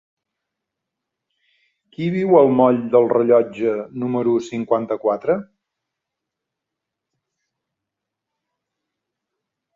[1.97, 5.37] Qui viu al moll del Rellotge número cinquanta-quatre?